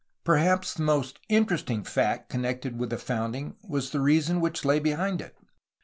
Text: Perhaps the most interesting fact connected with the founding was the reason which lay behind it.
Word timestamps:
Perhaps 0.23 0.73
the 0.73 0.81
most 0.81 1.19
interesting 1.29 1.83
fact 1.83 2.27
connected 2.27 2.75
with 2.79 2.89
the 2.89 2.97
founding 2.97 3.55
was 3.61 3.91
the 3.91 3.99
reason 3.99 4.41
which 4.41 4.65
lay 4.65 4.79
behind 4.79 5.21
it. 5.21 5.35